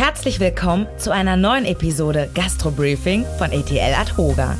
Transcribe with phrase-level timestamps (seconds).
[0.00, 4.56] Herzlich willkommen zu einer neuen Episode Gastro Briefing von ETL Adhoga.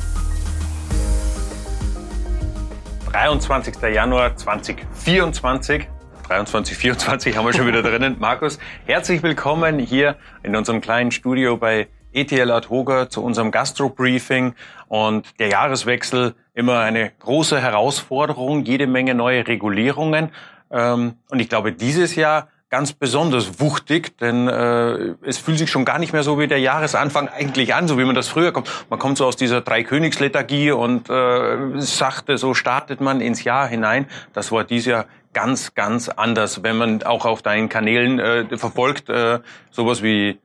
[3.09, 3.81] 23.
[3.93, 5.87] Januar 2024.
[6.27, 8.17] 23, 24 haben wir schon wieder drinnen.
[8.19, 14.55] Markus, herzlich willkommen hier in unserem kleinen Studio bei ETL Adhoga zu unserem Gastro Briefing.
[14.89, 20.33] Und der Jahreswechsel immer eine große Herausforderung, jede Menge neue Regulierungen.
[20.69, 25.85] Ähm, und ich glaube, dieses Jahr ganz besonders wuchtig, denn äh, es fühlt sich schon
[25.85, 28.69] gar nicht mehr so wie der Jahresanfang eigentlich an, so wie man das früher kommt.
[28.89, 34.05] Man kommt so aus dieser Dreikönigslethargie und äh, sachte, so startet man ins Jahr hinein.
[34.33, 36.61] Das war dieses Jahr ganz, ganz anders.
[36.61, 39.39] Wenn man auch auf deinen Kanälen äh, verfolgt, äh,
[39.71, 40.39] sowas wie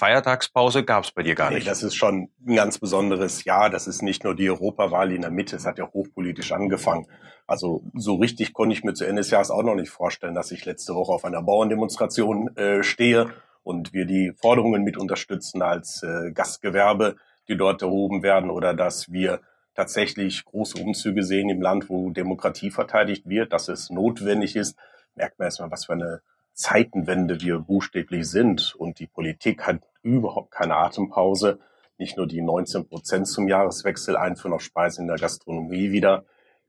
[0.00, 1.64] Feiertagspause gab es bei dir gar nicht.
[1.64, 3.68] Nee, das ist schon ein ganz besonderes Jahr.
[3.68, 7.06] Das ist nicht nur die Europawahl in der Mitte, es hat ja hochpolitisch angefangen.
[7.46, 10.52] Also so richtig konnte ich mir zu Ende des Jahres auch noch nicht vorstellen, dass
[10.52, 13.30] ich letzte Woche auf einer Bauerndemonstration äh, stehe
[13.62, 17.16] und wir die Forderungen mit unterstützen als äh, Gastgewerbe,
[17.48, 19.40] die dort erhoben werden, oder dass wir
[19.74, 24.76] tatsächlich große Umzüge sehen im Land, wo Demokratie verteidigt wird, dass es notwendig ist,
[25.14, 26.22] merkt man erstmal, was für eine
[26.54, 28.74] Zeitenwende wir buchstäblich sind.
[28.76, 31.58] Und die Politik hat überhaupt keine Atempause.
[31.98, 36.24] Nicht nur die 19 Prozent zum Jahreswechsel einführen auf Speisen in der Gastronomie wieder.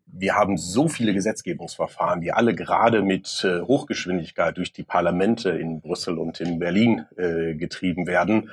[0.06, 5.80] Wir haben so viele Gesetzgebungsverfahren, die alle gerade mit äh, Hochgeschwindigkeit durch die Parlamente in
[5.80, 8.52] Brüssel und in Berlin äh, getrieben werden.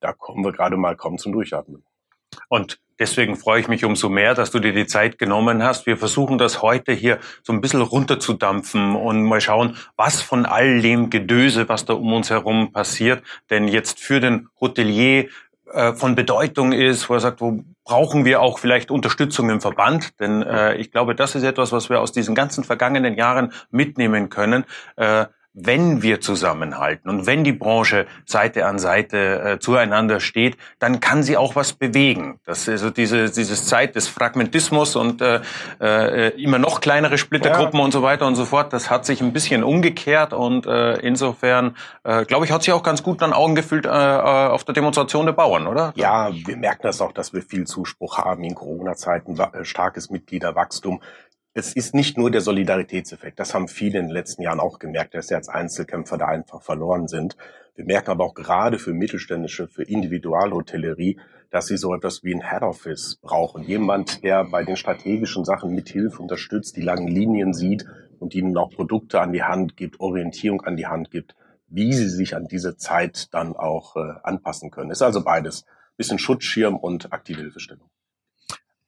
[0.00, 1.84] Da kommen wir gerade mal kaum zum Durchatmen.
[2.48, 5.86] Und deswegen freue ich mich umso mehr, dass du dir die Zeit genommen hast.
[5.86, 10.80] Wir versuchen das heute hier so ein bisschen runterzudampfen und mal schauen, was von all
[10.80, 15.28] dem Gedöse, was da um uns herum passiert, denn jetzt für den Hotelier
[15.72, 20.18] äh, von Bedeutung ist, wo er sagt, wo brauchen wir auch vielleicht Unterstützung im Verband?
[20.20, 24.28] Denn äh, ich glaube, das ist etwas, was wir aus diesen ganzen vergangenen Jahren mitnehmen
[24.28, 24.64] können.
[24.96, 30.98] Äh, wenn wir zusammenhalten und wenn die Branche Seite an Seite äh, zueinander steht, dann
[30.98, 32.40] kann sie auch was bewegen.
[32.44, 35.40] Das ist also diese dieses Zeit des Fragmentismus und äh,
[35.80, 37.84] äh, immer noch kleinere Splittergruppen ja.
[37.84, 38.72] und so weiter und so fort.
[38.72, 42.82] Das hat sich ein bisschen umgekehrt und äh, insofern äh, glaube ich hat sich auch
[42.82, 45.92] ganz gut dann Augen gefüllt äh, äh, auf der Demonstration der Bauern, oder?
[45.94, 51.00] Ja, wir merken das auch, dass wir viel Zuspruch haben in Corona-Zeiten, äh, starkes Mitgliederwachstum
[51.56, 53.38] es ist nicht nur der Solidaritätseffekt.
[53.38, 56.62] Das haben viele in den letzten Jahren auch gemerkt, dass sie als Einzelkämpfer da einfach
[56.62, 57.36] verloren sind.
[57.76, 61.20] Wir merken aber auch gerade für mittelständische, für Individualhotellerie,
[61.50, 63.62] dass sie so etwas wie ein Head Office brauchen.
[63.62, 67.86] Jemand, der bei den strategischen Sachen mithilfe unterstützt, die langen Linien sieht
[68.18, 71.36] und ihnen auch Produkte an die Hand gibt, Orientierung an die Hand gibt,
[71.68, 74.90] wie sie sich an diese Zeit dann auch äh, anpassen können.
[74.90, 75.64] Ist also beides.
[75.96, 77.88] Bisschen Schutzschirm und aktive Hilfestellung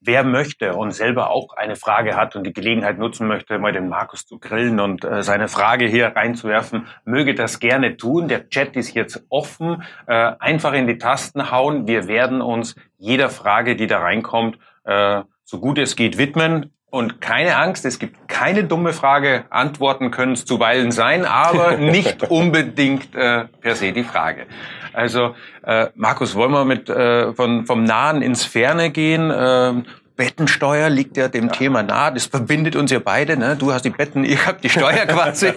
[0.06, 3.88] wer möchte und selber auch eine Frage hat und die Gelegenheit nutzen möchte, mal den
[3.88, 8.28] Markus zu grillen und äh, seine Frage hier reinzuwerfen, möge das gerne tun.
[8.28, 9.82] Der Chat ist jetzt offen.
[10.06, 11.86] Äh, einfach in die Tasten hauen.
[11.86, 16.72] Wir werden uns jeder Frage, die da reinkommt, äh, so gut es geht widmen.
[16.96, 19.44] Und keine Angst, es gibt keine dumme Frage.
[19.50, 24.46] Antworten können es zuweilen sein, aber nicht unbedingt äh, per se die Frage.
[24.94, 29.30] Also äh, Markus, wollen wir mit äh, von, vom Nahen ins Ferne gehen?
[29.30, 29.82] Äh,
[30.16, 31.52] Bettensteuer liegt ja dem ja.
[31.52, 32.14] Thema nahe.
[32.14, 33.36] Das verbindet uns ja beide.
[33.36, 33.56] Ne?
[33.56, 35.52] Du hast die Betten, ich habe die Steuer quasi.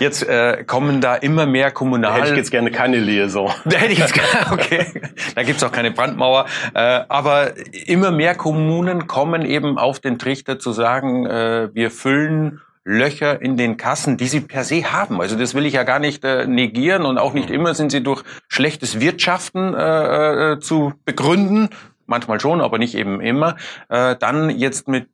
[0.00, 2.12] Jetzt äh, kommen da immer mehr kommunal.
[2.12, 3.50] Da hätte ich jetzt gerne keine Liaison.
[3.64, 4.86] Da hätte ich jetzt gerne, okay.
[5.34, 6.46] Da gibt's auch keine Brandmauer.
[6.74, 7.52] Äh, aber
[7.86, 13.56] immer mehr Kommunen kommen eben auf den Trichter zu sagen, äh, wir füllen Löcher in
[13.56, 15.20] den Kassen, die sie per se haben.
[15.20, 17.54] Also das will ich ja gar nicht äh, negieren und auch nicht mhm.
[17.54, 21.68] immer sind sie durch schlechtes Wirtschaften äh, äh, zu begründen.
[22.12, 23.56] Manchmal schon, aber nicht eben immer.
[23.88, 25.08] Äh, dann jetzt mit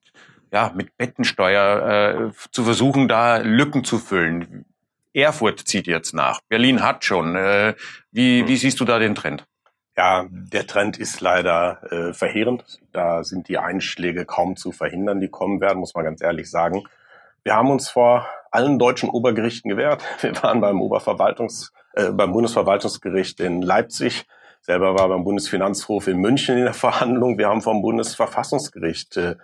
[0.51, 4.65] ja mit Bettensteuer äh, zu versuchen, da Lücken zu füllen.
[5.15, 6.41] Erfurt zieht jetzt nach.
[6.49, 7.37] Berlin hat schon.
[7.37, 7.75] Äh,
[8.11, 8.49] wie, mhm.
[8.49, 9.47] wie siehst du da den Trend?
[9.97, 12.81] Ja, der Trend ist leider äh, verheerend.
[12.93, 16.83] Da sind die Einschläge kaum zu verhindern, die kommen werden, muss man ganz ehrlich sagen.
[17.45, 20.03] Wir haben uns vor allen deutschen Obergerichten gewehrt.
[20.21, 24.27] Wir waren beim Oberverwaltungs, äh, beim Bundesverwaltungsgericht in Leipzig.
[24.61, 27.39] Selber war beim Bundesfinanzhof in München in der Verhandlung.
[27.39, 29.37] Wir haben vom Bundesverfassungsgericht äh,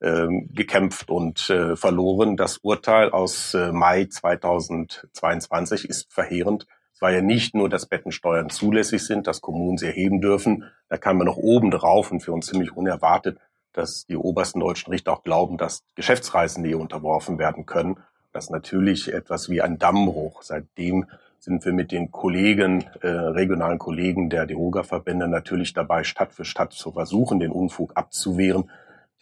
[0.00, 2.36] äh, gekämpft und äh, verloren.
[2.36, 6.66] Das Urteil aus äh, Mai 2022 ist verheerend.
[6.92, 10.64] Es war ja nicht nur, dass Bettensteuern zulässig sind, dass Kommunen sie erheben dürfen.
[10.88, 13.38] Da kam man noch oben drauf und für uns ziemlich unerwartet
[13.76, 17.98] dass die obersten deutschen Richter auch glauben, dass Geschäftsreisende hier unterworfen werden können.
[18.32, 20.42] Das ist natürlich etwas wie ein Dammbruch.
[20.42, 21.06] Seitdem
[21.38, 26.72] sind wir mit den Kollegen, äh, regionalen Kollegen der DEOGA-Verbände natürlich dabei, Stadt für Stadt
[26.72, 28.70] zu versuchen, den Unfug abzuwehren.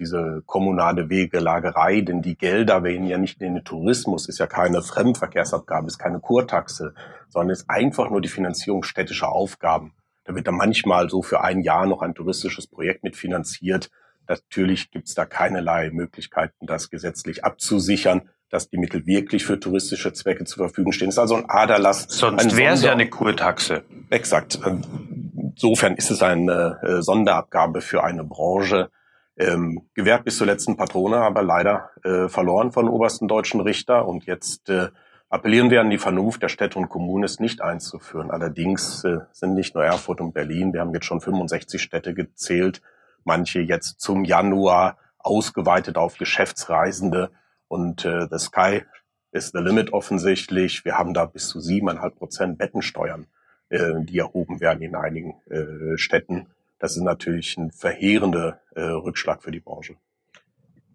[0.00, 4.82] diese kommunale Wegelagerei, denn die Gelder werden ja nicht in den Tourismus, ist ja keine
[4.82, 6.94] Fremdenverkehrsabgabe, ist keine Kurtaxe,
[7.28, 9.94] sondern ist einfach nur die Finanzierung städtischer Aufgaben.
[10.24, 13.90] Da wird dann manchmal so für ein Jahr noch ein touristisches Projekt mitfinanziert.
[14.26, 20.12] Natürlich gibt es da keinerlei Möglichkeiten, das gesetzlich abzusichern, dass die Mittel wirklich für touristische
[20.12, 21.08] Zwecke zur Verfügung stehen.
[21.08, 22.06] Das ist also ein Aderlass.
[22.08, 23.82] Sonst wäre es ja eine Kurtaxe.
[24.10, 24.60] Exakt.
[25.36, 28.90] Insofern ist es eine äh, Sonderabgabe für eine Branche,
[29.36, 34.06] ähm, gewährt bis zur letzten Patrone, aber leider äh, verloren von obersten deutschen Richter.
[34.06, 34.90] Und jetzt äh,
[35.28, 38.30] appellieren wir an die Vernunft der Städte und Kommunen, es nicht einzuführen.
[38.30, 42.82] Allerdings äh, sind nicht nur Erfurt und Berlin, wir haben jetzt schon 65 Städte gezählt,
[43.24, 47.30] manche jetzt zum Januar ausgeweitet auf Geschäftsreisende.
[47.74, 48.82] Und äh, the sky
[49.32, 50.84] is the limit offensichtlich.
[50.84, 53.26] Wir haben da bis zu siebeneinhalb Prozent Bettensteuern,
[53.68, 56.46] äh, die erhoben werden in einigen äh, Städten.
[56.78, 59.96] Das ist natürlich ein verheerender äh, Rückschlag für die Branche.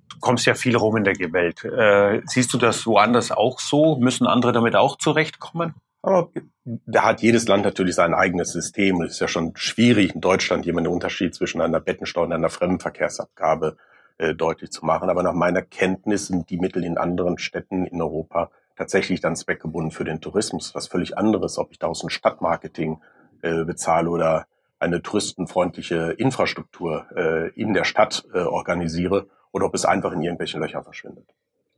[0.10, 1.66] Du kommst ja viel rum in der Welt.
[1.66, 3.98] Äh, siehst du das woanders auch so?
[3.98, 5.74] Müssen andere damit auch zurechtkommen?
[6.02, 6.30] Aber
[6.64, 9.02] da hat jedes Land natürlich sein eigenes System.
[9.02, 13.76] Es ist ja schon schwierig, in Deutschland jemanden Unterschied zwischen einer Bettensteuer und einer Fremdenverkehrsabgabe
[14.20, 15.10] äh, deutlich zu machen.
[15.10, 19.92] Aber nach meiner Kenntnis sind die Mittel in anderen Städten in Europa tatsächlich dann zweckgebunden
[19.92, 20.76] für den Tourismus.
[20.76, 23.02] Was völlig anderes, ob ich daraus ein Stadtmarketing
[23.42, 24.46] äh, bezahle oder
[24.80, 30.62] eine touristenfreundliche Infrastruktur äh, in der Stadt äh, organisiere oder ob es einfach in irgendwelchen
[30.62, 31.34] Löchern verschwindet.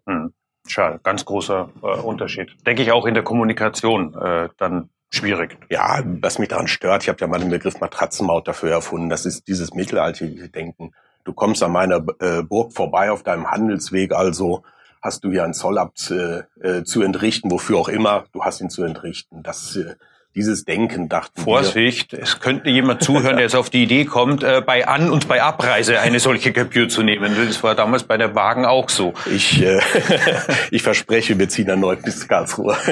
[0.05, 0.33] Hm.
[0.67, 2.55] Schade, ganz großer äh, Unterschied.
[2.65, 5.57] Denke ich auch in der Kommunikation äh, dann schwierig.
[5.69, 9.09] Ja, was mich daran stört, ich habe ja mal den Begriff Matratzenmaut dafür erfunden.
[9.09, 10.93] Das ist dieses mittelalterliche Denken.
[11.23, 14.63] Du kommst an meiner äh, Burg vorbei auf deinem Handelsweg, also
[15.01, 18.69] hast du hier einen Zollabt äh, äh, zu entrichten, wofür auch immer, du hast ihn
[18.69, 19.43] zu entrichten.
[19.43, 19.95] Das äh,
[20.35, 22.21] dieses Denken dachten Vorsicht, wir.
[22.21, 25.41] es könnte jemand zuhören, der jetzt auf die Idee kommt, äh, bei An- und bei
[25.41, 27.35] Abreise eine solche Gebühr zu nehmen.
[27.35, 29.13] Das war damals bei der Wagen auch so.
[29.29, 29.81] Ich, äh,
[30.71, 32.77] ich verspreche, wir ziehen erneut bis Karlsruhe.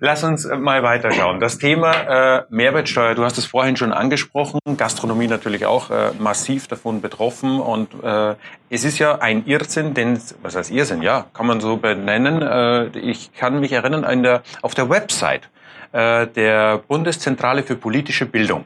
[0.00, 1.40] Lass uns mal weiterschauen.
[1.40, 1.92] Das Thema
[2.38, 7.60] äh, Mehrwertsteuer, du hast es vorhin schon angesprochen, Gastronomie natürlich auch äh, massiv davon betroffen
[7.60, 8.34] und äh,
[8.68, 11.02] es ist ja ein Irrsinn, denn was heißt Irrsinn?
[11.02, 12.42] Ja, kann man so benennen.
[12.42, 15.48] Äh, ich kann mich erinnern an der, auf der Website
[15.92, 18.64] äh, der Bundeszentrale für politische Bildung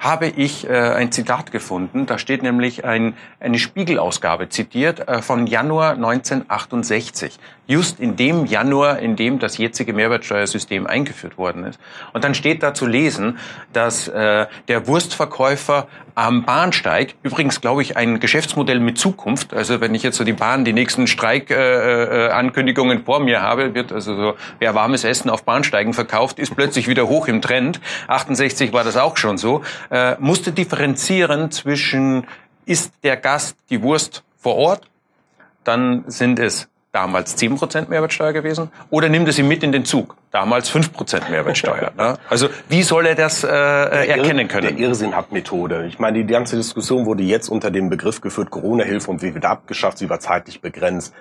[0.00, 2.06] habe ich äh, ein Zitat gefunden.
[2.06, 7.38] Da steht nämlich ein, eine Spiegelausgabe zitiert äh, von Januar 1968.
[7.66, 11.78] Just in dem Januar, in dem das jetzige Mehrwertsteuersystem eingeführt worden ist.
[12.14, 13.38] Und dann steht da zu lesen,
[13.74, 19.94] dass äh, der Wurstverkäufer am Bahnsteig, übrigens glaube ich ein Geschäftsmodell mit Zukunft, also wenn
[19.94, 24.16] ich jetzt so die Bahn die nächsten Streikankündigungen äh, äh, vor mir habe, wird also
[24.16, 27.80] so, wer warmes Essen auf Bahnsteigen verkauft, ist plötzlich wieder hoch im Trend.
[28.08, 32.26] 68 war das auch schon so äh, musste differenzieren zwischen,
[32.64, 34.90] ist der Gast die Wurst vor Ort,
[35.64, 40.16] dann sind es damals 10% Mehrwertsteuer gewesen, oder nimmt es ihn mit in den Zug,
[40.32, 41.92] damals 5% Mehrwertsteuer.
[41.96, 42.18] ne?
[42.28, 44.76] Also wie soll er das äh, erkennen können?
[44.76, 45.86] Der Irrsinn hat Methode.
[45.86, 49.44] Ich meine, die ganze Diskussion wurde jetzt unter dem Begriff geführt, Corona-Hilfe und wie wird
[49.44, 51.14] abgeschafft, sie war zeitlich begrenzt.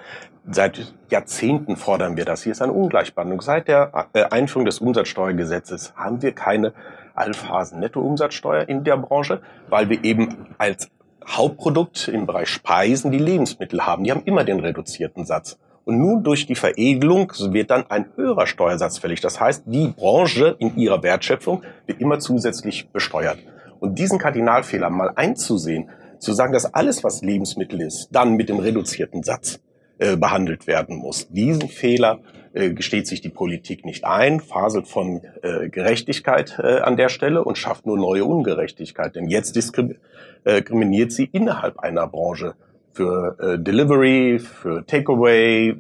[0.50, 2.42] Seit Jahrzehnten fordern wir das.
[2.42, 3.42] Hier ist eine Ungleichbehandlung.
[3.42, 6.74] Seit der äh, Einführung des Umsatzsteuergesetzes haben wir keine
[7.20, 10.90] Allphasen Nettoumsatzsteuer in der Branche, weil wir eben als
[11.28, 14.04] Hauptprodukt im Bereich Speisen die Lebensmittel haben.
[14.04, 15.58] Die haben immer den reduzierten Satz.
[15.86, 19.22] Und nun durch die Veredelung wird dann ein höherer Steuersatz fällig.
[19.22, 23.40] Das heißt, die Branche in ihrer Wertschöpfung wird immer zusätzlich besteuert.
[23.80, 28.60] Und diesen Kardinalfehler mal einzusehen, zu sagen, dass alles, was Lebensmittel ist, dann mit dem
[28.60, 29.60] reduzierten Satz
[29.98, 31.28] äh, behandelt werden muss.
[31.30, 32.20] Diesen Fehler
[32.54, 37.44] äh, gesteht sich die Politik nicht ein, faselt von äh, Gerechtigkeit äh, an der Stelle
[37.44, 39.16] und schafft nur neue Ungerechtigkeit.
[39.16, 42.56] Denn jetzt diskriminiert sie innerhalb einer Branche
[42.94, 45.76] für äh, Delivery, für Takeaway,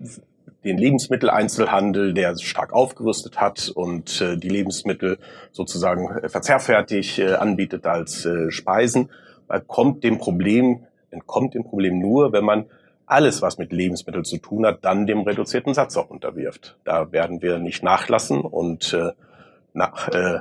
[0.63, 5.17] den Lebensmitteleinzelhandel, der stark aufgerüstet hat und äh, die Lebensmittel
[5.51, 9.09] sozusagen äh, verzehrfertig äh, anbietet als äh, Speisen,
[9.65, 12.65] kommt dem Problem, entkommt dem Problem nur, wenn man
[13.09, 16.77] alles, was mit Lebensmitteln zu tun hat, dann dem reduzierten Satz auch unterwirft.
[16.83, 19.11] Da werden wir nicht nachlassen und äh,
[19.73, 20.39] nach, äh,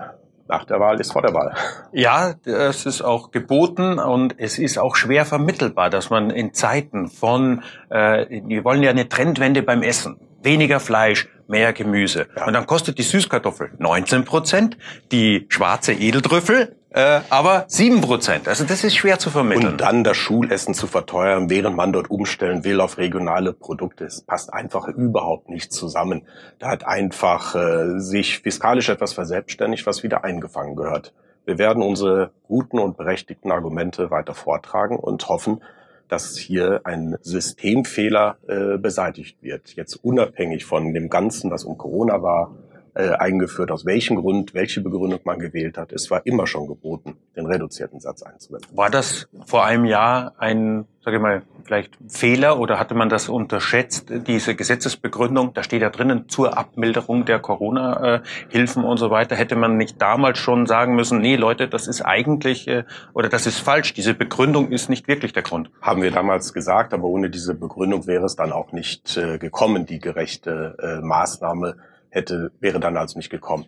[0.49, 1.55] nach der Wahl ist vor der Wahl.
[1.93, 7.09] Ja, es ist auch geboten und es ist auch schwer vermittelbar, dass man in Zeiten
[7.09, 12.27] von, äh, wir wollen ja eine Trendwende beim Essen, weniger Fleisch, mehr Gemüse.
[12.37, 12.47] Ja.
[12.47, 14.77] Und dann kostet die Süßkartoffel 19 Prozent,
[15.11, 18.49] die schwarze Edeltrüffel äh, aber sieben Prozent.
[18.49, 19.73] Also das ist schwer zu vermitteln.
[19.73, 24.07] Und dann das Schulessen zu verteuern, während man dort umstellen will auf regionale Produkte.
[24.07, 26.23] Es passt einfach überhaupt nicht zusammen.
[26.59, 31.13] Da hat einfach äh, sich fiskalisch etwas verselbstständigt, was wieder eingefangen gehört.
[31.45, 35.63] Wir werden unsere guten und berechtigten Argumente weiter vortragen und hoffen,
[36.09, 39.75] dass hier ein Systemfehler äh, beseitigt wird.
[39.77, 42.55] Jetzt unabhängig von dem Ganzen, was um Corona war,
[42.99, 45.93] äh, eingeführt, aus welchem Grund, welche Begründung man gewählt hat.
[45.93, 48.77] Es war immer schon geboten, den reduzierten Satz einzuwenden.
[48.77, 53.29] War das vor einem Jahr ein, sage ich mal, vielleicht Fehler oder hatte man das
[53.29, 55.55] unterschätzt, diese Gesetzesbegründung?
[55.55, 59.37] Da steht ja drinnen zur Abmilderung der Corona-Hilfen und so weiter.
[59.37, 62.83] Hätte man nicht damals schon sagen müssen, nee Leute, das ist eigentlich äh,
[63.15, 63.95] oder das ist falsch.
[63.95, 65.71] Diese Begründung ist nicht wirklich der Grund.
[65.81, 69.87] Haben wir damals gesagt, aber ohne diese Begründung wäre es dann auch nicht äh, gekommen,
[69.87, 71.77] die gerechte äh, Maßnahme
[72.11, 73.67] hätte, wäre dann also nicht gekommen.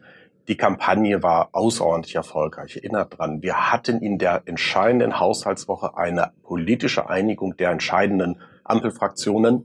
[0.49, 2.77] Die Kampagne war außerordentlich erfolgreich.
[2.77, 9.65] Erinnert dran, wir hatten in der entscheidenden Haushaltswoche eine politische Einigung der entscheidenden Ampelfraktionen,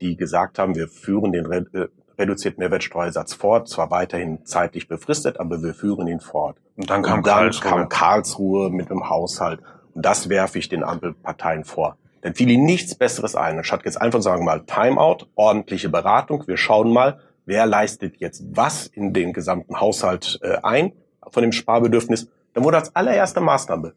[0.00, 1.86] die gesagt haben, wir führen den äh,
[2.18, 6.56] reduzierten Mehrwertsteuersatz fort, zwar weiterhin zeitlich befristet, aber wir führen ihn fort.
[6.76, 7.70] Und dann kam, Und dann Karlsruhe.
[7.70, 9.60] kam Karlsruhe mit dem Haushalt.
[9.94, 11.96] Und das werfe ich den Ampelparteien vor.
[12.22, 13.58] Dann fiel ihnen nichts Besseres ein.
[13.58, 18.86] Anstatt jetzt einfach sagen mal Timeout, ordentliche Beratung, wir schauen mal, wer leistet jetzt was
[18.86, 20.92] in den gesamten Haushalt äh, ein
[21.30, 23.94] von dem Sparbedürfnis, dann wurde als allererste Maßnahme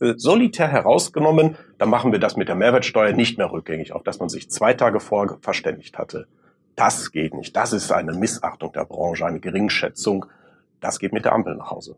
[0.00, 4.18] äh, solitär herausgenommen, dann machen wir das mit der Mehrwertsteuer nicht mehr rückgängig, auf das
[4.18, 6.26] man sich zwei Tage vor verständigt hatte.
[6.74, 7.56] Das geht nicht.
[7.56, 10.26] Das ist eine Missachtung der Branche, eine Geringschätzung.
[10.80, 11.96] Das geht mit der Ampel nach Hause.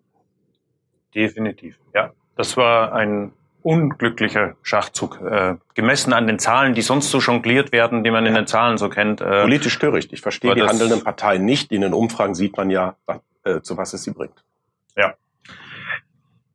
[1.15, 2.13] Definitiv, ja.
[2.37, 8.05] Das war ein unglücklicher Schachzug, äh, gemessen an den Zahlen, die sonst so jongliert werden,
[8.05, 9.21] die man in den Zahlen so kennt.
[9.21, 10.13] Äh, Politisch töricht.
[10.13, 11.73] Ich verstehe die handelnden Parteien nicht.
[11.73, 12.97] In den Umfragen sieht man ja,
[13.45, 14.45] äh, zu was es sie bringt.
[14.97, 15.15] Ja.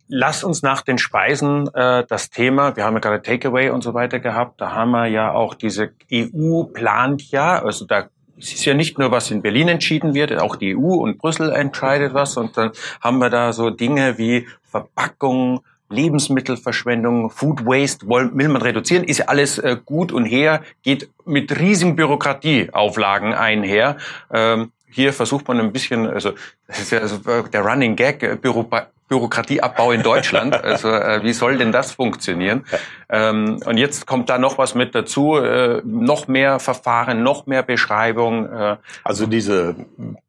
[0.07, 3.93] Lass uns nach den Speisen äh, das Thema, wir haben ja gerade Takeaway und so
[3.93, 8.65] weiter gehabt, da haben wir ja auch diese EU plant ja, also da es ist
[8.65, 12.35] ja nicht nur, was in Berlin entschieden wird, auch die EU und Brüssel entscheidet was
[12.35, 15.61] und dann haben wir da so Dinge wie Verpackung,
[15.93, 21.95] Lebensmittelverschwendung, Food Waste will man reduzieren, ist alles äh, gut und her, geht mit riesigen
[21.95, 23.97] Bürokratieauflagen einher.
[24.31, 26.33] Ähm, hier versucht man ein bisschen, also
[26.67, 28.67] das ist ja also der Running Gag, äh, Büro,
[29.07, 30.53] Bürokratieabbau in Deutschland.
[30.63, 32.65] Also äh, wie soll denn das funktionieren?
[33.09, 37.63] Ähm, und jetzt kommt da noch was mit dazu, äh, noch mehr Verfahren, noch mehr
[37.63, 38.51] Beschreibung.
[38.51, 38.77] Äh.
[39.03, 39.75] Also diese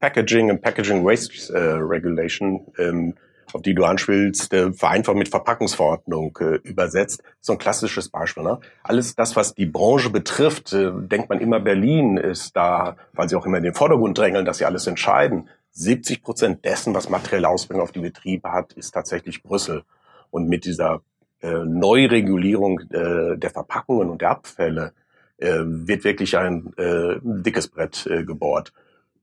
[0.00, 3.14] Packaging und Packaging Waste äh, Regulation ähm,
[3.54, 7.23] auf die du anspielst, äh, vereinfacht mit Verpackungsverordnung äh, übersetzt.
[7.40, 8.42] So ein klassisches Beispiel.
[8.42, 8.58] Ne?
[8.82, 13.37] Alles das, was die Branche betrifft, äh, denkt man immer, Berlin ist da, weil sie
[13.37, 15.49] auch immer in den Vordergrund drängeln, dass sie alles entscheiden.
[15.70, 19.84] 70 Prozent dessen, was materielle Auswirkungen auf die Betriebe hat, ist tatsächlich Brüssel.
[20.30, 21.02] Und mit dieser
[21.40, 24.94] äh, Neuregulierung äh, der Verpackungen und der Abfälle
[25.38, 28.73] äh, wird wirklich ein äh, dickes Brett äh, gebohrt.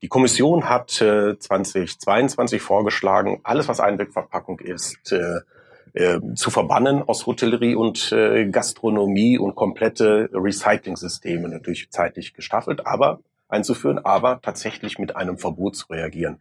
[0.02, 5.40] Die Kommission hat äh, 2022 vorgeschlagen, alles was Einwegverpackung ist, äh,
[5.94, 13.20] äh, zu verbannen aus Hotellerie und äh, Gastronomie und komplette Recycling-Systeme, natürlich zeitlich gestaffelt, aber
[13.48, 16.38] einzuführen, aber tatsächlich mit einem Verbot zu reagieren.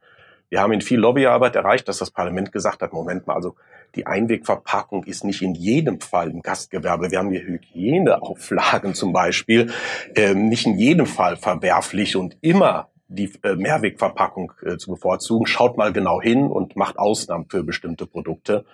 [0.50, 3.56] Wir haben in viel Lobbyarbeit erreicht, dass das Parlament gesagt hat, Moment mal, also
[3.96, 7.12] die Einwegverpackung ist nicht in jedem Fall im Gastgewerbe.
[7.12, 9.72] Wir haben hier Hygieneauflagen zum Beispiel,
[10.15, 15.46] ähm, nicht in jedem Fall verwerflich und immer die äh, Mehrwegverpackung äh, zu bevorzugen.
[15.46, 18.65] Schaut mal genau hin und macht Ausnahmen für bestimmte Produkte.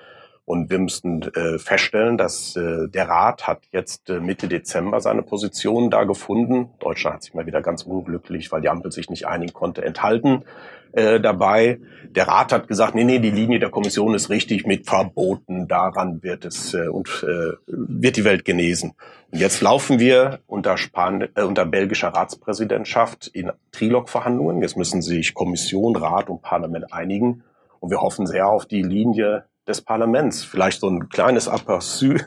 [0.45, 5.21] Und wir müssten äh, feststellen, dass äh, der Rat hat jetzt äh, Mitte Dezember seine
[5.21, 6.69] Position da gefunden.
[6.79, 10.45] Deutschland hat sich mal wieder ganz unglücklich, weil die Ampel sich nicht einigen konnte, enthalten
[10.93, 11.79] äh, dabei.
[12.11, 15.56] Der Rat hat gesagt, nee, nee, die Linie der Kommission ist richtig mit Verboten.
[15.67, 18.93] Daran wird es äh, und äh, wird die Welt genesen.
[19.31, 24.61] Und jetzt laufen wir unter, Span äh, unter belgischer Ratspräsidentschaft in Trilog-Verhandlungen.
[24.61, 27.43] Jetzt müssen sich Kommission, Rat und Parlament einigen.
[27.79, 30.43] Und wir hoffen sehr auf die Linie des Parlaments.
[30.43, 32.23] Vielleicht so ein kleines Aperçu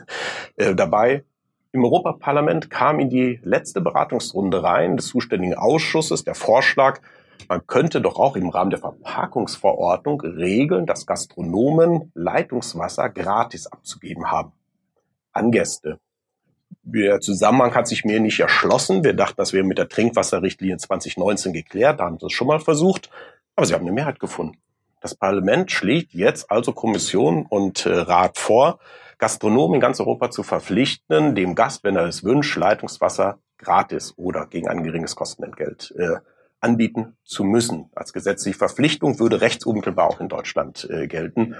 [0.55, 1.23] äh, dabei.
[1.73, 6.99] Im Europaparlament kam in die letzte Beratungsrunde rein des zuständigen Ausschusses der Vorschlag,
[7.49, 14.51] man könnte doch auch im Rahmen der Verpackungsverordnung regeln, dass Gastronomen Leitungswasser gratis abzugeben haben
[15.33, 15.99] an Gäste.
[16.83, 19.03] Der Zusammenhang hat sich mir nicht erschlossen.
[19.03, 21.99] Wir dachten, das wäre mit der Trinkwasserrichtlinie 2019 geklärt.
[21.99, 23.09] Da haben sie es schon mal versucht.
[23.55, 24.57] Aber sie haben eine Mehrheit gefunden.
[25.01, 28.79] Das Parlament schlägt jetzt also Kommission und äh, Rat vor,
[29.17, 34.47] Gastronomen in ganz Europa zu verpflichten, dem Gast, wenn er es wünscht, Leitungswasser gratis oder
[34.47, 36.17] gegen ein geringes Kostenentgelt äh,
[36.61, 37.89] anbieten zu müssen.
[37.95, 41.55] Als gesetzliche Verpflichtung würde rechtsunmittelbar auch in Deutschland äh, gelten.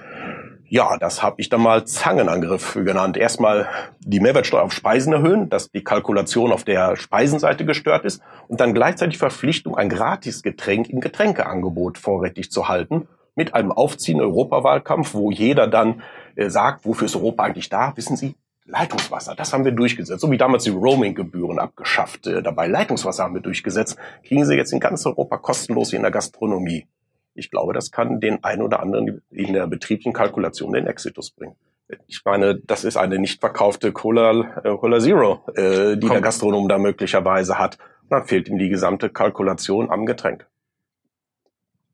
[0.69, 3.17] Ja, das habe ich dann mal Zangenangriff genannt.
[3.17, 3.67] Erstmal
[3.99, 8.73] die Mehrwertsteuer auf Speisen erhöhen, dass die Kalkulation auf der Speisenseite gestört ist und dann
[8.73, 15.67] gleichzeitig Verpflichtung, ein Gratisgetränk im Getränkeangebot vorrätig zu halten mit einem aufziehenden Europawahlkampf, wo jeder
[15.67, 16.03] dann
[16.35, 17.93] äh, sagt, wofür ist Europa eigentlich da?
[17.95, 20.21] Wissen Sie, Leitungswasser, das haben wir durchgesetzt.
[20.21, 22.27] So wie damals die Roaming-Gebühren abgeschafft.
[22.27, 23.97] Äh, dabei Leitungswasser haben wir durchgesetzt.
[24.23, 26.87] Kriegen Sie jetzt in ganz Europa kostenlos in der Gastronomie.
[27.33, 31.55] Ich glaube, das kann den einen oder anderen in der betrieblichen Kalkulation den Exitus bringen.
[32.07, 36.11] Ich meine, das ist eine nicht verkaufte Cola, äh, Cola Zero, äh, die Komm.
[36.11, 37.77] der Gastronom da möglicherweise hat.
[38.03, 40.47] Und dann fehlt ihm die gesamte Kalkulation am Getränk.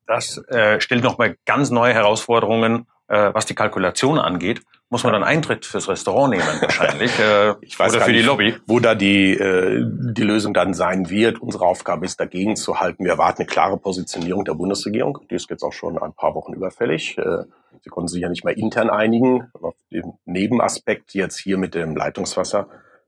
[0.05, 4.61] Das äh, stellt nochmal ganz neue Herausforderungen, äh, was die Kalkulation angeht.
[4.89, 8.25] Muss man dann Eintritt fürs Restaurant nehmen wahrscheinlich äh, ich weiß oder für nicht, die
[8.25, 8.55] Lobby?
[8.67, 11.41] Wo da die, äh, die Lösung dann sein wird.
[11.41, 13.03] Unsere Aufgabe ist dagegen zu halten.
[13.03, 15.19] Wir erwarten eine klare Positionierung der Bundesregierung.
[15.29, 17.17] Die ist jetzt auch schon ein paar Wochen überfällig.
[17.17, 17.43] Äh,
[17.81, 19.51] sie konnten sich ja nicht mehr intern einigen.
[19.61, 22.67] Auf den Nebenaspekt jetzt hier mit dem Leitungswasser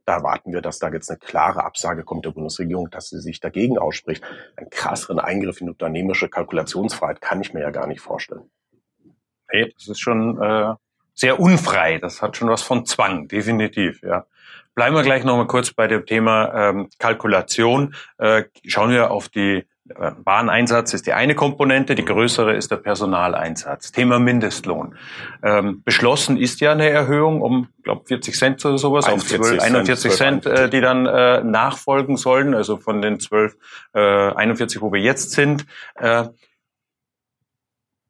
[0.09, 3.39] da erwarten wir, dass da jetzt eine klare Absage kommt der Bundesregierung, dass sie sich
[3.41, 4.23] dagegen ausspricht.
[4.55, 8.49] Einen krasseren Eingriff in unternehmerische Kalkulationsfreiheit kann ich mir ja gar nicht vorstellen.
[9.49, 10.73] Hey, das ist schon äh,
[11.13, 11.97] sehr unfrei.
[11.97, 14.01] Das hat schon was von Zwang, definitiv.
[14.03, 14.25] Ja.
[14.75, 17.95] Bleiben wir gleich noch mal kurz bei dem Thema ähm, Kalkulation.
[18.17, 22.77] Äh, schauen wir auf die äh, Wareneinsatz ist die eine Komponente, die größere ist der
[22.77, 23.91] Personaleinsatz.
[23.91, 24.95] Thema Mindestlohn.
[25.43, 30.11] Ähm, beschlossen ist ja eine Erhöhung um, glaube 40 Cent oder sowas, auf 12, 41
[30.11, 33.55] Cent, äh, die dann äh, nachfolgen sollen, also von den 12,
[33.93, 35.65] äh, 41, wo wir jetzt sind.
[35.95, 36.25] Äh,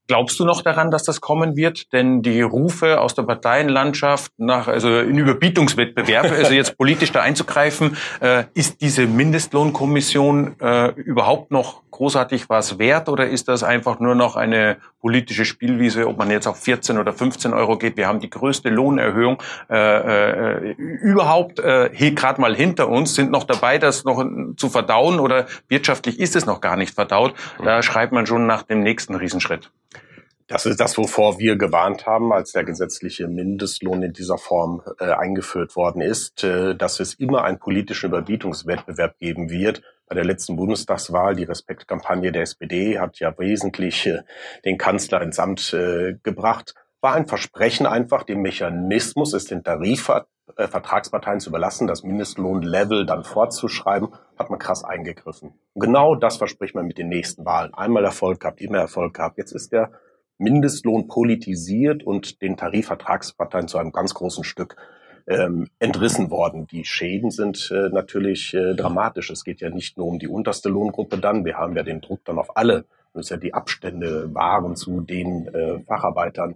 [0.09, 1.93] Glaubst du noch daran, dass das kommen wird?
[1.93, 7.95] Denn die Rufe aus der Parteienlandschaft nach, also in Überbietungswettbewerb, also jetzt politisch da einzugreifen,
[8.19, 14.15] äh, ist diese Mindestlohnkommission äh, überhaupt noch großartig was wert oder ist das einfach nur
[14.15, 17.95] noch eine politische Spielwiese, ob man jetzt auf 14 oder 15 Euro geht?
[17.95, 23.43] Wir haben die größte Lohnerhöhung äh, äh, überhaupt äh, gerade mal hinter uns, sind noch
[23.43, 24.25] dabei, das noch
[24.57, 27.35] zu verdauen oder wirtschaftlich ist es noch gar nicht verdaut.
[27.63, 29.69] Da schreibt man schon nach dem nächsten Riesenschritt.
[30.49, 35.11] Das ist das, wovor wir gewarnt haben, als der gesetzliche Mindestlohn in dieser Form äh,
[35.11, 39.83] eingeführt worden ist, äh, dass es immer einen politischen Überbietungswettbewerb geben wird.
[40.07, 44.23] Bei der letzten Bundestagswahl, die Respektkampagne der SPD hat ja wesentlich äh,
[44.65, 46.73] den Kanzler ins Amt äh, gebracht.
[46.99, 53.23] War ein Versprechen einfach, den Mechanismus, es den Tarifvertragsparteien äh, zu überlassen, das Mindestlohnlevel dann
[53.23, 55.53] fortzuschreiben, hat man krass eingegriffen.
[55.75, 57.71] Und genau das verspricht man mit den nächsten Wahlen.
[57.75, 59.37] Einmal Erfolg gehabt, immer Erfolg gehabt.
[59.37, 59.91] Jetzt ist der
[60.39, 64.75] Mindestlohn politisiert und den Tarifvertragsparteien zu einem ganz großen Stück
[65.27, 66.65] ähm, entrissen worden.
[66.67, 69.29] Die Schäden sind äh, natürlich äh, dramatisch.
[69.29, 71.45] Es geht ja nicht nur um die unterste Lohngruppe dann.
[71.45, 72.85] Wir haben ja den Druck dann auf alle.
[73.13, 76.55] Das ja die Abstände waren zu den äh, Facharbeitern,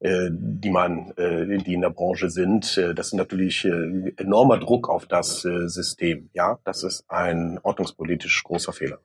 [0.00, 2.76] äh, die man, äh, die in der Branche sind.
[2.76, 6.28] Äh, das ist natürlich äh, enormer Druck auf das äh, System.
[6.32, 8.98] Ja, das ist ein ordnungspolitisch großer Fehler.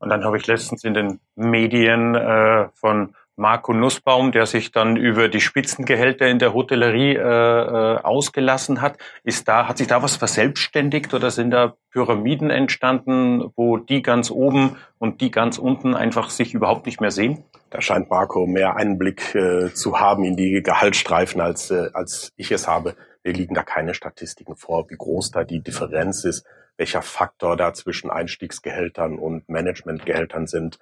[0.00, 4.96] Und dann habe ich letztens in den Medien äh, von Marco Nussbaum, der sich dann
[4.96, 8.98] über die Spitzengehälter in der Hotellerie äh, äh, ausgelassen hat.
[9.22, 14.32] Ist da, hat sich da was verselbstständigt oder sind da Pyramiden entstanden, wo die ganz
[14.32, 17.44] oben und die ganz unten einfach sich überhaupt nicht mehr sehen?
[17.70, 22.50] Da scheint Marco mehr Einblick äh, zu haben in die Gehaltsstreifen, als, äh, als ich
[22.50, 22.96] es habe.
[23.22, 26.44] Wir liegen da keine Statistiken vor, wie groß da die Differenz ist,
[26.76, 30.80] welcher Faktor da zwischen Einstiegsgehältern und Managementgehältern sind.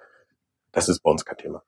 [0.71, 1.61] Das ist bei uns kein Thema.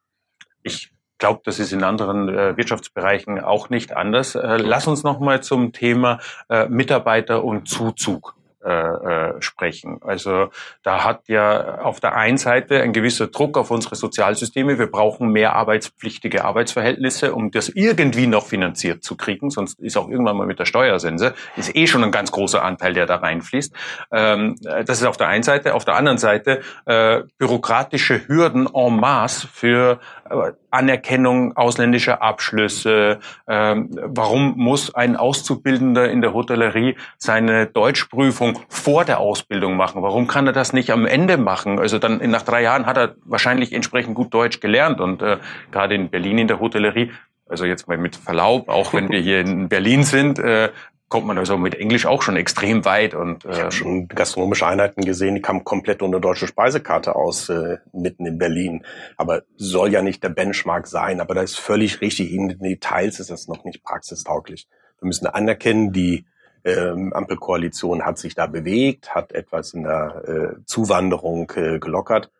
[0.64, 4.36] Ich glaube, das ist in anderen äh, Wirtschaftsbereichen auch nicht anders.
[4.36, 6.20] Äh, lass uns noch mal zum Thema
[6.50, 10.00] äh, Mitarbeiter und Zuzug äh, äh, sprechen.
[10.02, 10.50] Also
[10.84, 14.78] da hat ja auf der einen Seite ein gewisser Druck auf unsere Sozialsysteme.
[14.78, 19.50] Wir brauchen mehr arbeitspflichtige Arbeitsverhältnisse, um das irgendwie noch finanziert zu kriegen.
[19.50, 22.94] Sonst ist auch irgendwann mal mit der Steuersense ist eh schon ein ganz großer Anteil,
[22.94, 23.74] der da reinfließt.
[24.12, 25.74] Ähm, das ist auf der einen Seite.
[25.74, 33.20] Auf der anderen Seite äh, bürokratische Hürden en masse für äh, Anerkennung ausländischer Abschlüsse.
[33.48, 40.02] Ähm, warum muss ein Auszubildender in der Hotellerie seine Deutschprüfung vor der Ausbildung machen?
[40.02, 41.80] Warum kann er das nicht am Ende machen?
[41.80, 45.38] Also dann nach drei Jahren hat er wahrscheinlich entsprechend gut Deutsch gelernt und äh,
[45.72, 47.12] gerade in Berlin in der Hotellerie
[47.50, 50.70] also jetzt mal mit Verlaub, auch wenn wir hier in Berlin sind, äh,
[51.10, 53.16] kommt man also mit Englisch auch schon extrem weit.
[53.16, 57.50] Und, äh, ich habe schon gastronomische Einheiten gesehen, die kamen komplett ohne deutsche Speisekarte aus,
[57.50, 58.86] äh, mitten in Berlin.
[59.18, 61.20] Aber soll ja nicht der Benchmark sein.
[61.20, 62.32] Aber da ist völlig richtig.
[62.32, 64.68] In den Details ist das noch nicht praxistauglich.
[65.02, 66.26] Wir müssen anerkennen, die
[66.64, 72.32] ähm, Ampelkoalition hat sich da bewegt, hat etwas in der äh, Zuwanderung äh, gelockert.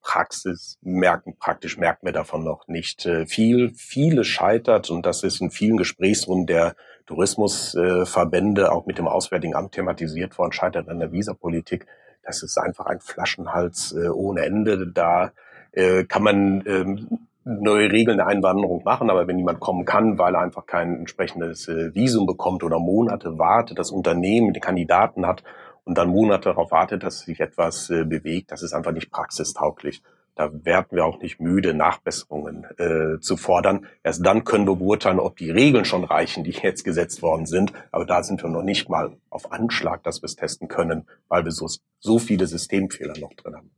[0.00, 3.72] Praxis merken, praktisch merken wir davon noch nicht äh, viel.
[3.74, 9.54] Viele scheitert und das ist in vielen Gesprächsrunden der Tourismusverbände äh, auch mit dem Auswärtigen
[9.54, 11.86] Amt thematisiert worden, scheitert an der Visapolitik.
[12.22, 14.86] Das ist einfach ein Flaschenhals äh, ohne Ende.
[14.86, 15.32] Da
[15.72, 20.34] äh, kann man ähm, neue Regeln der Einwanderung machen, aber wenn jemand kommen kann, weil
[20.34, 25.42] er einfach kein entsprechendes äh, Visum bekommt oder Monate wartet, das Unternehmen den Kandidaten hat
[25.84, 30.02] und dann Monate darauf wartet, dass sich etwas äh, bewegt, das ist einfach nicht praxistauglich.
[30.34, 33.86] Da werden wir auch nicht müde, Nachbesserungen äh, zu fordern.
[34.04, 37.72] Erst dann können wir beurteilen, ob die Regeln schon reichen, die jetzt gesetzt worden sind.
[37.90, 41.44] Aber da sind wir noch nicht mal auf Anschlag, dass wir es testen können, weil
[41.44, 41.66] wir so,
[41.98, 43.70] so viele Systemfehler noch drin haben.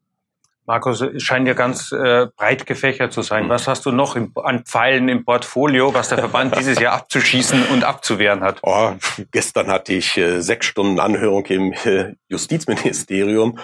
[0.70, 3.48] Markus, es scheint ja ganz äh, breit gefächert zu sein.
[3.48, 7.64] Was hast du noch im, an Pfeilen im Portfolio, was der Verband dieses Jahr abzuschießen
[7.72, 8.60] und abzuwehren hat?
[8.62, 8.92] Oh,
[9.32, 13.58] gestern hatte ich äh, sechs Stunden Anhörung im äh, Justizministerium.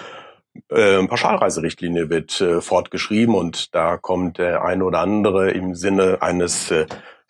[0.67, 6.71] Äh, Pauschalreiserichtlinie wird äh, fortgeschrieben und da kommt der eine oder andere im Sinne eines
[6.71, 6.87] äh,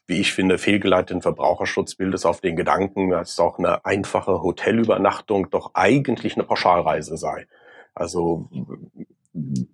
[0.07, 6.35] wie ich finde, fehlgeleiteten Verbraucherschutzbildes auf den Gedanken, dass auch eine einfache Hotelübernachtung doch eigentlich
[6.35, 7.45] eine Pauschalreise sei.
[7.93, 8.49] Also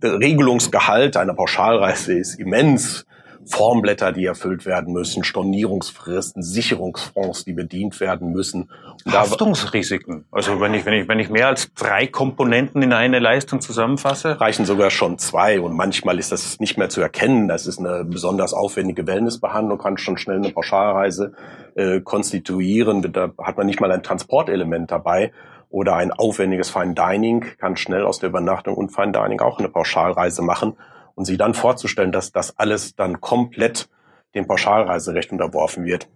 [0.01, 3.05] Regelungsgehalt einer Pauschalreise ist immens.
[3.45, 8.69] Formblätter, die erfüllt werden müssen, Stornierungsfristen, Sicherungsfonds, die bedient werden müssen.
[9.05, 10.25] Und Haftungsrisiken.
[10.31, 14.39] Also wenn ich, wenn ich, wenn ich mehr als drei Komponenten in eine Leistung zusammenfasse?
[14.39, 17.47] Reichen sogar schon zwei und manchmal ist das nicht mehr zu erkennen.
[17.47, 21.33] Das ist eine besonders aufwendige Wellnessbehandlung, kann schon schnell eine Pauschalreise
[21.75, 23.11] äh, konstituieren.
[23.11, 25.31] Da hat man nicht mal ein Transportelement dabei
[25.73, 29.69] oder ein aufwendiges Fine Dining kann schnell aus der Übernachtung und Fine Dining auch eine
[29.69, 30.77] Pauschalreise machen
[31.15, 33.89] und sie dann vorzustellen, dass das alles dann komplett
[34.35, 36.09] dem Pauschalreiserecht unterworfen wird,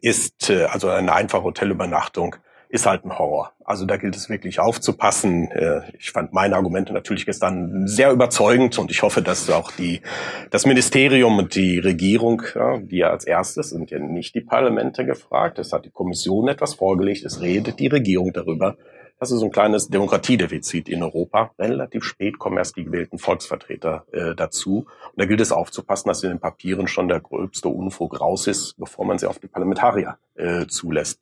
[0.00, 2.36] ist äh, also eine einfache Hotelübernachtung
[2.68, 3.52] ist halt ein Horror.
[3.64, 5.50] Also da gilt es wirklich aufzupassen.
[5.50, 10.02] Äh, ich fand meine Argumente natürlich gestern sehr überzeugend und ich hoffe, dass auch die,
[10.50, 15.04] das Ministerium und die Regierung, ja, die ja als erstes sind ja nicht die Parlamente
[15.04, 15.58] gefragt.
[15.58, 17.24] Es hat die Kommission etwas vorgelegt.
[17.24, 18.76] Es redet die Regierung darüber.
[19.18, 21.50] Das ist so ein kleines Demokratiedefizit in Europa.
[21.58, 24.86] Relativ spät kommen erst die gewählten Volksvertreter äh, dazu.
[25.06, 28.76] Und da gilt es aufzupassen, dass in den Papieren schon der gröbste Unfug raus ist,
[28.78, 31.20] bevor man sie auf die Parlamentarier äh, zulässt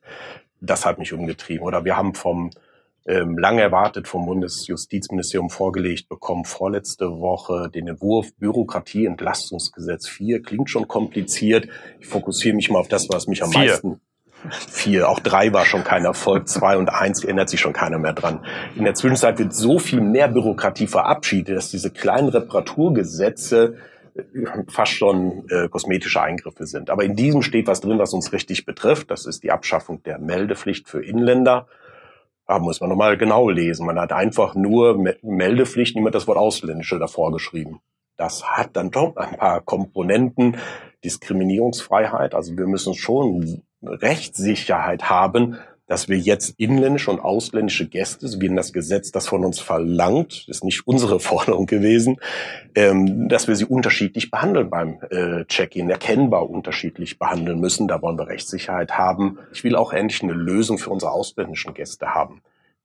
[0.61, 1.65] das hat mich umgetrieben.
[1.65, 2.51] Oder wir haben vom
[3.07, 10.41] ähm, lange erwartet vom Bundesjustizministerium vorgelegt bekommen, vorletzte Woche den Entwurf Bürokratieentlastungsgesetz 4.
[10.41, 11.69] Klingt schon kompliziert.
[11.99, 13.61] Ich fokussiere mich mal auf das, was mich am vier.
[13.61, 14.01] meisten
[14.69, 18.13] Vier, auch drei war schon kein Erfolg, zwei und eins erinnert sich schon keiner mehr
[18.13, 18.45] dran.
[18.75, 23.77] In der Zwischenzeit wird so viel mehr Bürokratie verabschiedet, dass diese kleinen Reparaturgesetze
[24.67, 26.89] fast schon äh, kosmetische Eingriffe sind.
[26.89, 29.11] Aber in diesem steht was drin, was uns richtig betrifft.
[29.11, 31.67] Das ist die Abschaffung der Meldepflicht für Inländer.
[32.47, 33.85] Da muss man nochmal genau lesen.
[33.85, 37.81] Man hat einfach nur Meldepflicht, niemand das Wort Ausländische davor geschrieben.
[38.15, 40.57] Das hat dann doch ein paar Komponenten.
[41.03, 42.33] Diskriminierungsfreiheit.
[42.33, 48.47] Also wir müssen schon Rechtssicherheit haben, dass wir jetzt inländische und ausländische Gäste, so wie
[48.47, 52.17] in das Gesetz das von uns verlangt, ist nicht unsere Forderung gewesen,
[52.75, 57.87] ähm, dass wir sie unterschiedlich behandeln beim äh, Check-in, erkennbar unterschiedlich behandeln müssen.
[57.87, 59.39] Da wollen wir Rechtssicherheit haben.
[59.53, 62.41] Ich will auch endlich eine Lösung für unsere ausländischen Gäste haben.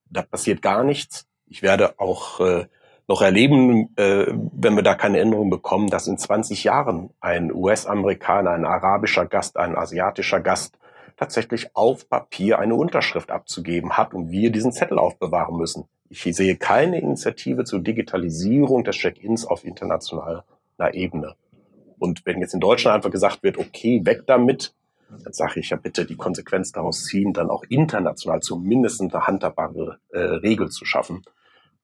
[0.08, 1.26] Da passiert gar nichts.
[1.46, 2.66] Ich werde auch äh,
[3.08, 8.52] noch erleben, äh, wenn wir da keine Änderung bekommen, dass in 20 Jahren ein US-Amerikaner,
[8.52, 10.78] ein arabischer Gast, ein asiatischer Gast
[11.22, 15.84] tatsächlich auf Papier eine Unterschrift abzugeben hat und wir diesen Zettel aufbewahren müssen.
[16.08, 20.44] Ich sehe keine Initiative zur Digitalisierung des Check-ins auf internationaler
[20.92, 21.36] Ebene.
[22.00, 24.74] Und wenn jetzt in Deutschland einfach gesagt wird, okay, weg damit,
[25.22, 29.98] dann sage ich ja bitte die Konsequenz daraus ziehen, dann auch international zumindest eine handhabbare
[30.08, 31.22] äh, Regel zu schaffen.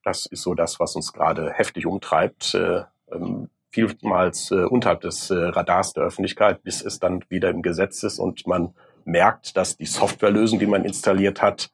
[0.03, 2.55] Das ist so das, was uns gerade heftig umtreibt.
[2.55, 7.63] Äh, ähm, vielmals äh, unterhalb des äh, Radars der Öffentlichkeit, bis es dann wieder im
[7.63, 8.75] Gesetz ist und man
[9.09, 11.71] merkt, dass die Softwarelösung, die man installiert hat,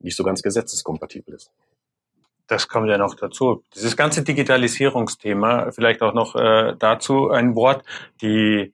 [0.00, 1.50] nicht so ganz gesetzeskompatibel ist.
[2.46, 3.62] Das kommt ja noch dazu.
[3.74, 7.84] Dieses ganze Digitalisierungsthema, vielleicht auch noch äh, dazu ein Wort.
[8.22, 8.72] Die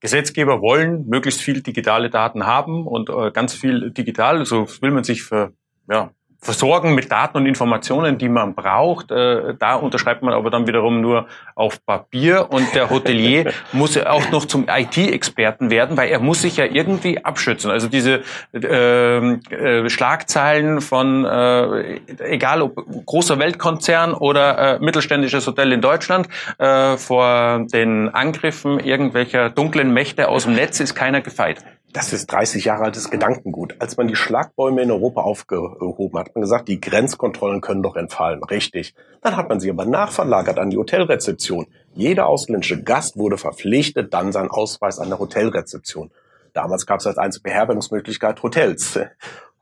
[0.00, 4.44] Gesetzgeber wollen möglichst viel digitale Daten haben und äh, ganz viel digital.
[4.46, 5.52] So will man sich für
[5.88, 9.10] ja, versorgen mit Daten und Informationen, die man braucht.
[9.10, 14.30] Äh, da unterschreibt man aber dann wiederum nur auf Papier und der Hotelier muss auch
[14.30, 17.70] noch zum IT-Experten werden, weil er muss sich ja irgendwie abschützen.
[17.70, 18.22] Also diese
[18.54, 26.28] ähm, äh, Schlagzeilen von, äh, egal ob großer Weltkonzern oder äh, mittelständisches Hotel in Deutschland,
[26.58, 31.64] äh, vor den Angriffen irgendwelcher dunklen Mächte aus dem Netz ist keiner gefeit.
[31.92, 33.76] Das ist 30 Jahre altes Gedankengut.
[33.78, 37.96] Als man die Schlagbäume in Europa aufgehoben hat, hat man gesagt, die Grenzkontrollen können doch
[37.96, 38.44] entfallen.
[38.44, 38.94] Richtig.
[39.22, 41.66] Dann hat man sie aber nachverlagert an die Hotelrezeption.
[41.94, 46.10] Jeder ausländische Gast wurde verpflichtet, dann seinen Ausweis an der Hotelrezeption.
[46.52, 48.98] Damals gab es als einzige Beherbergungsmöglichkeit Hotels.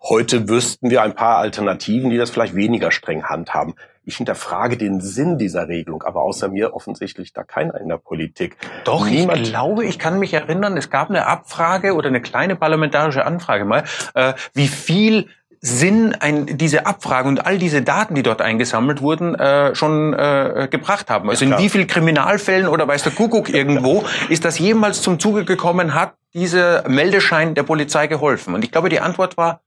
[0.03, 3.75] Heute wüssten wir ein paar Alternativen, die das vielleicht weniger streng handhaben.
[4.07, 8.57] Ich hinterfrage den Sinn dieser Regelung, aber außer mir offensichtlich da keiner in der Politik.
[8.85, 12.55] Doch, Niemand ich glaube, ich kann mich erinnern, es gab eine Abfrage oder eine kleine
[12.55, 13.83] parlamentarische Anfrage mal,
[14.15, 15.27] äh, wie viel
[15.61, 20.69] Sinn ein, diese Abfrage und all diese Daten, die dort eingesammelt wurden, äh, schon äh,
[20.71, 21.29] gebracht haben.
[21.29, 25.45] Also in wie vielen Kriminalfällen oder weiß der Kuckuck irgendwo ist das jemals zum Zuge
[25.45, 28.55] gekommen, hat dieser Meldeschein der Polizei geholfen?
[28.55, 29.63] Und ich glaube, die Antwort war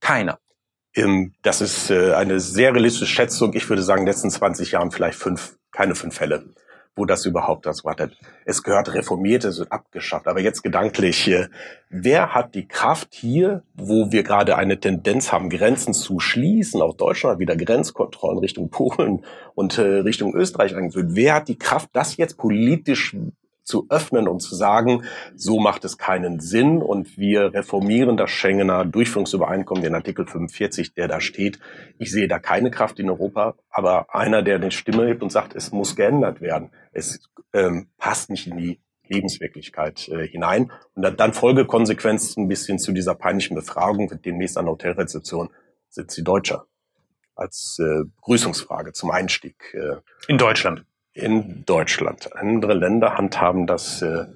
[0.00, 0.38] keiner.
[1.42, 3.52] Das ist äh, eine sehr realistische Schätzung.
[3.54, 6.44] Ich würde sagen, in den letzten 20 Jahren vielleicht fünf, keine fünf Fälle
[6.98, 7.96] wo das überhaupt das war.
[8.44, 10.26] Es gehört reformiert, es wird abgeschafft.
[10.26, 11.32] Aber jetzt gedanklich,
[11.88, 16.94] wer hat die Kraft hier, wo wir gerade eine Tendenz haben, Grenzen zu schließen, auch
[16.94, 19.24] Deutschland wieder Grenzkontrollen Richtung Polen
[19.54, 21.10] und äh, Richtung Österreich eingeführt.
[21.10, 23.16] Wer hat die Kraft, das jetzt politisch
[23.68, 25.04] zu öffnen und zu sagen,
[25.36, 31.06] so macht es keinen Sinn und wir reformieren das Schengener Durchführungsübereinkommen, den Artikel 45, der
[31.06, 31.60] da steht.
[31.98, 35.54] Ich sehe da keine Kraft in Europa, aber einer, der eine Stimme hebt und sagt,
[35.54, 36.70] es muss geändert werden.
[36.92, 37.20] Es
[37.52, 40.72] ähm, passt nicht in die Lebenswirklichkeit äh, hinein.
[40.94, 45.50] Und dann, Folgekonsequenzen ein bisschen zu dieser peinlichen Befragung, wird demnächst an der Hotelrezeption
[45.90, 46.66] sind Sie Deutscher.
[47.34, 49.74] Als äh, Begrüßungsfrage zum Einstieg.
[49.74, 50.84] Äh, in Deutschland
[51.18, 52.34] in Deutschland.
[52.36, 54.26] Andere Länder handhaben das äh,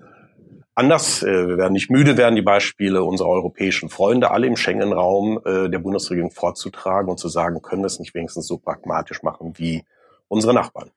[0.74, 1.22] anders.
[1.22, 5.68] Äh, wir werden nicht müde werden, die Beispiele unserer europäischen Freunde alle im Schengen-Raum äh,
[5.68, 9.84] der Bundesregierung vorzutragen und zu sagen, können wir es nicht wenigstens so pragmatisch machen wie
[10.28, 10.90] unsere Nachbarn.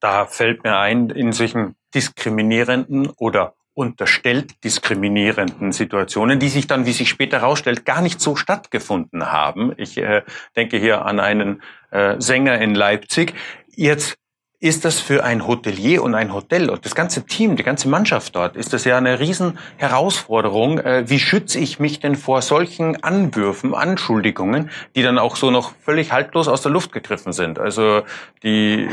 [0.00, 6.92] Da fällt mir ein, in solchen diskriminierenden oder unterstellt diskriminierenden Situationen, die sich dann, wie
[6.92, 9.72] sich später herausstellt, gar nicht so stattgefunden haben.
[9.78, 10.22] Ich äh,
[10.56, 13.34] denke hier an einen äh, Sänger in Leipzig.
[13.74, 14.18] Jetzt
[14.62, 18.36] ist das für ein Hotelier und ein Hotel und das ganze Team, die ganze Mannschaft
[18.36, 20.78] dort, ist das ja eine riesen Herausforderung.
[20.78, 25.72] Äh, wie schütze ich mich denn vor solchen Anwürfen, Anschuldigungen, die dann auch so noch
[25.82, 27.58] völlig haltlos aus der Luft gegriffen sind?
[27.58, 28.02] Also
[28.44, 28.88] die,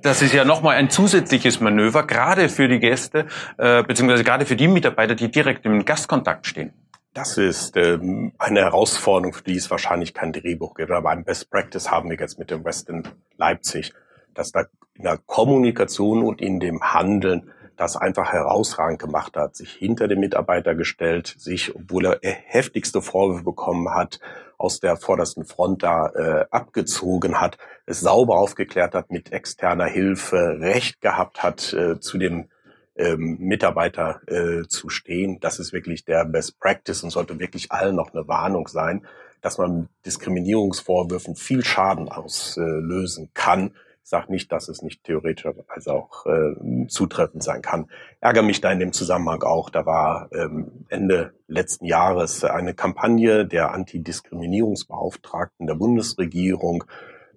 [0.00, 3.26] das ist ja nochmal ein zusätzliches Manöver, gerade für die Gäste,
[3.58, 6.72] äh, beziehungsweise gerade für die Mitarbeiter, die direkt im Gastkontakt stehen.
[7.14, 10.92] Das ist ähm, eine Herausforderung, für die es wahrscheinlich kein Drehbuch gibt.
[10.92, 13.02] Aber ein Best Practice haben wir jetzt mit dem Westin
[13.36, 13.92] Leipzig
[14.34, 19.72] dass da in der Kommunikation und in dem Handeln das einfach herausragend gemacht hat, sich
[19.72, 24.20] hinter den Mitarbeiter gestellt, sich, obwohl er heftigste Vorwürfe bekommen hat,
[24.58, 30.58] aus der vordersten Front da äh, abgezogen hat, es sauber aufgeklärt hat, mit externer Hilfe
[30.60, 32.48] Recht gehabt hat, äh, zu dem
[32.96, 35.40] ähm, Mitarbeiter äh, zu stehen.
[35.40, 39.04] Das ist wirklich der Best Practice und sollte wirklich allen noch eine Warnung sein,
[39.40, 43.72] dass man Diskriminierungsvorwürfen viel Schaden auslösen kann
[44.04, 47.86] sage nicht, dass es nicht theoretischerweise auch äh, zutreffend sein kann.
[48.20, 49.70] Ärgere mich da in dem Zusammenhang auch.
[49.70, 56.84] Da war ähm, Ende letzten Jahres eine Kampagne der Antidiskriminierungsbeauftragten der Bundesregierung.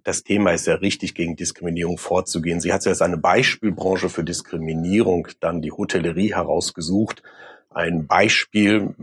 [0.04, 2.60] Das Thema ist ja richtig, gegen Diskriminierung vorzugehen.
[2.60, 7.24] Sie hat sich als eine Beispielbranche für Diskriminierung dann die Hotellerie herausgesucht.
[7.70, 8.94] Ein Beispiel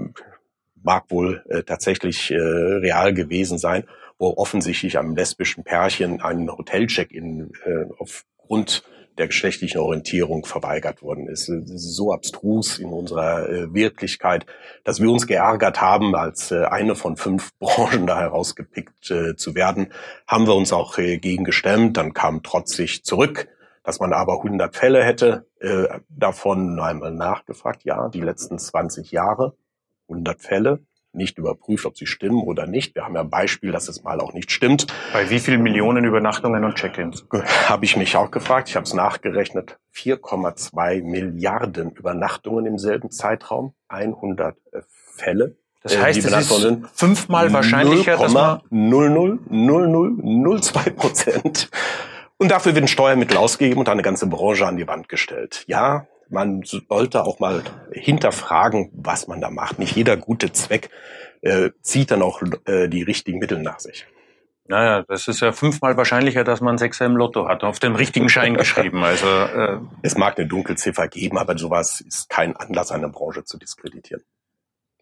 [0.82, 3.84] mag wohl äh, tatsächlich äh, real gewesen sein
[4.24, 8.82] wo offensichtlich einem lesbischen Pärchen ein Hotelcheck-in äh, aufgrund
[9.18, 11.48] der geschlechtlichen Orientierung verweigert worden ist.
[11.48, 14.46] Das ist so abstrus in unserer äh, Wirklichkeit,
[14.82, 19.54] dass wir uns geärgert haben, als äh, eine von fünf Branchen da herausgepickt äh, zu
[19.54, 19.92] werden,
[20.26, 21.98] haben wir uns auch äh, gegen gestemmt.
[21.98, 23.48] Dann kam trotzig zurück,
[23.82, 25.46] dass man aber 100 Fälle hätte.
[25.60, 29.54] Äh, davon einmal nachgefragt, ja, die letzten 20 Jahre,
[30.08, 30.80] 100 Fälle
[31.14, 32.94] nicht überprüft, ob sie stimmen oder nicht.
[32.94, 34.86] Wir haben ja ein Beispiel, dass es mal auch nicht stimmt.
[35.12, 37.24] Bei wie vielen Millionen Übernachtungen und Check-ins?
[37.68, 38.68] Habe ich mich auch gefragt.
[38.68, 39.78] Ich habe es nachgerechnet.
[39.94, 43.74] 4,2 Milliarden Übernachtungen im selben Zeitraum.
[43.88, 45.56] 100 äh, Fälle.
[45.82, 51.70] Das äh, heißt, es ist fünfmal wahrscheinlicher, 0, dass man 000002 Prozent.
[52.36, 55.64] Und dafür werden Steuermittel ausgegeben und eine ganze Branche an die Wand gestellt.
[55.66, 59.78] Ja, man sollte auch mal hinterfragen, was man da macht.
[59.78, 60.90] Nicht jeder gute Zweck
[61.42, 64.06] äh, zieht dann auch äh, die richtigen Mittel nach sich.
[64.66, 68.30] Naja, das ist ja fünfmal wahrscheinlicher, dass man Sechser im Lotto hat, auf dem richtigen
[68.30, 69.04] Schein geschrieben.
[69.04, 73.58] Also äh es mag eine Dunkelziffer geben, aber sowas ist kein Anlass, eine Branche zu
[73.58, 74.22] diskreditieren.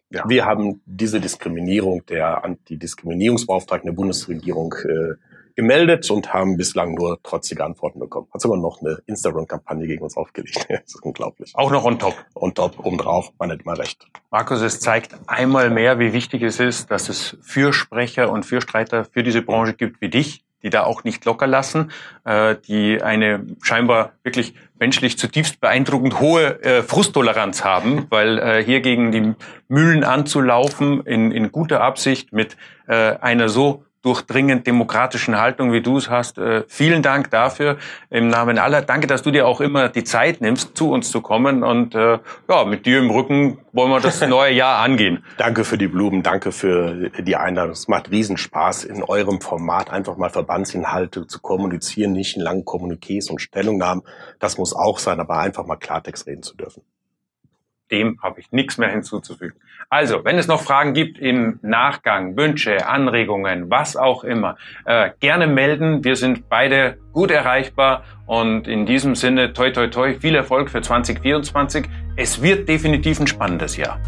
[0.09, 0.25] Ja.
[0.27, 5.15] Wir haben diese Diskriminierung der Antidiskriminierungsbeauftragten der Bundesregierung äh,
[5.55, 8.27] gemeldet und haben bislang nur trotzige Antworten bekommen.
[8.33, 10.65] Hat sogar noch eine Instagram-Kampagne gegen uns aufgelegt.
[10.69, 11.51] das ist unglaublich.
[11.55, 12.15] Auch noch on top.
[12.35, 14.05] On top, obendrauf, man hat immer recht.
[14.31, 19.23] Markus, es zeigt einmal mehr, wie wichtig es ist, dass es Fürsprecher und Fürstreiter für
[19.23, 21.91] diese Branche gibt wie dich, die da auch nicht locker lassen,
[22.23, 28.81] äh, die eine scheinbar wirklich menschlich zutiefst beeindruckend hohe äh, Frusttoleranz haben, weil äh, hier
[28.81, 29.33] gegen die
[29.67, 36.09] Mühlen anzulaufen in, in guter Absicht mit einer so durchdringend demokratischen Haltung, wie du es
[36.09, 36.37] hast.
[36.37, 37.77] Äh, vielen Dank dafür
[38.09, 38.81] im Namen aller.
[38.81, 41.63] Danke, dass du dir auch immer die Zeit nimmst, zu uns zu kommen.
[41.63, 45.23] Und äh, ja, mit dir im Rücken wollen wir das neue Jahr angehen.
[45.37, 47.71] Danke für die Blumen, danke für die Einladung.
[47.71, 53.31] Es macht Riesenspaß, in eurem Format einfach mal Verbandsinhalte zu kommunizieren, nicht in langen Kommuniqués
[53.31, 54.03] und Stellungnahmen.
[54.39, 56.83] Das muss auch sein, aber einfach mal Klartext reden zu dürfen
[57.93, 59.55] dem habe ich nichts mehr hinzuzufügen.
[59.89, 65.45] Also, wenn es noch Fragen gibt im Nachgang, Wünsche, Anregungen, was auch immer, äh, gerne
[65.45, 66.03] melden.
[66.03, 70.81] Wir sind beide gut erreichbar und in diesem Sinne, toi, toi, toi, viel Erfolg für
[70.81, 71.85] 2024.
[72.15, 73.99] Es wird definitiv ein spannendes Jahr.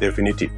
[0.00, 0.50] Definitiv.